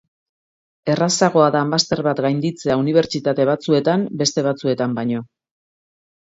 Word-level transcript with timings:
Errazagoa 0.93 1.49
da 1.55 1.61
master 1.73 2.01
bat 2.07 2.21
gainditzea 2.27 2.77
unibertsitate 2.85 3.45
batzuetan 3.51 4.07
beste 4.23 4.47
batzuetan 4.49 4.99
baino. 5.03 5.23